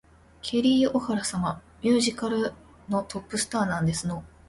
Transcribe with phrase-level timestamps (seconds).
[0.41, 1.61] ケリー・オハラ様ですわ。
[1.83, 2.53] ミュージカル
[2.89, 4.23] のトップスターなんですの